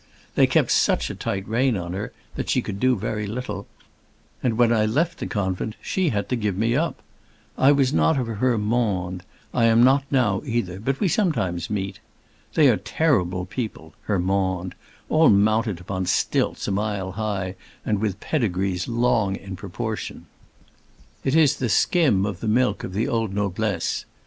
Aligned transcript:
They 0.33 0.47
kept 0.47 0.71
such 0.71 1.11
a 1.11 1.15
tight 1.15 1.47
rein 1.47 1.77
on 1.77 1.93
her 1.93 2.11
that 2.33 2.49
she 2.49 2.63
could 2.63 2.79
do 2.79 2.95
very 2.95 3.27
little, 3.27 3.67
and 4.41 4.57
when 4.57 4.73
I 4.73 4.83
left 4.87 5.19
the 5.19 5.27
convent 5.27 5.75
she 5.79 6.09
had 6.09 6.27
to 6.29 6.35
give 6.35 6.57
me 6.57 6.75
up. 6.75 7.03
I 7.55 7.71
was 7.71 7.93
not 7.93 8.17
of 8.17 8.25
her 8.25 8.57
monde; 8.57 9.21
I 9.53 9.65
am 9.65 9.83
not 9.83 10.03
now, 10.09 10.41
either, 10.43 10.79
but 10.79 10.99
we 10.99 11.07
sometimes 11.07 11.69
meet. 11.69 11.99
They 12.55 12.67
are 12.67 12.77
terrible 12.77 13.45
people—her 13.45 14.17
monde; 14.17 14.73
all 15.07 15.29
mounted 15.29 15.79
upon 15.79 16.07
stilts 16.07 16.67
a 16.67 16.71
mile 16.71 17.11
high, 17.11 17.53
and 17.85 17.99
with 17.99 18.19
pedigrees 18.19 18.87
long 18.87 19.35
in 19.35 19.55
proportion. 19.55 20.25
It 21.23 21.35
is 21.35 21.57
the 21.57 21.69
skim 21.69 22.25
of 22.25 22.39
the 22.39 22.47
milk 22.47 22.83
of 22.83 22.93
the 22.93 23.07
old 23.07 23.35
noblesse. 23.35 24.05